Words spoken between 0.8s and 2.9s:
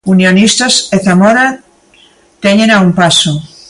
e Zamora téñena a